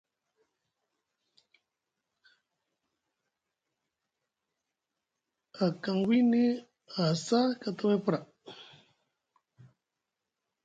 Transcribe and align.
A 5.63 5.65
kaŋ 5.81 5.97
wini 6.07 6.43
aha 6.89 7.05
saa 7.25 7.47
kataway 7.61 7.99
pra. 8.05 8.19